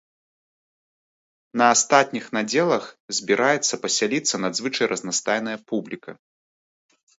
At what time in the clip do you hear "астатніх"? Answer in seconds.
1.73-2.25